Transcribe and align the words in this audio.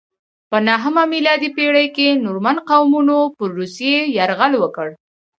په 0.49 0.57
نهمه 0.67 1.03
میلادي 1.13 1.49
پیړۍ 1.55 1.87
کې 1.95 2.07
نورمن 2.25 2.57
قومونو 2.69 3.17
پر 3.37 3.49
روسیې 3.57 3.97
یرغل 4.17 4.53
وکړ. 4.59 4.87